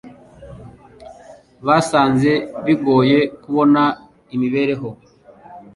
Basanze 1.65 2.31
bigoye 2.65 3.19
kubona 3.43 3.81
imibereho. 4.35 4.89